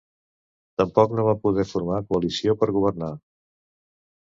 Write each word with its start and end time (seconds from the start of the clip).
Tampoc 0.81 1.13
no 1.19 1.25
va 1.27 1.35
poder 1.43 1.67
formar 1.73 2.01
coalició 2.09 2.57
per 2.65 2.73
governar. 2.81 3.13